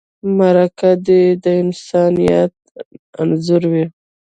مرکه 0.37 0.91
دې 1.05 1.23
د 1.43 1.45
انسانیت 1.63 2.53
انځور 3.21 3.63
وي. 3.71 3.85